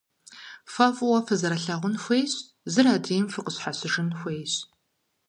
[0.73, 2.33] Фэ фӀыуэ фызэрылъагъун хуейщ,
[2.71, 4.53] зыр адрейм фыкъыщхьэщыжын хуейщ.